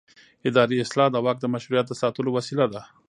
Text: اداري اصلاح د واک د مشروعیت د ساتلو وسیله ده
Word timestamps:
اداري 0.49 0.77
اصلاح 0.85 1.07
د 1.11 1.15
واک 1.25 1.37
د 1.41 1.45
مشروعیت 1.53 1.85
د 1.89 1.93
ساتلو 2.01 2.29
وسیله 2.37 2.65
ده 2.73 2.81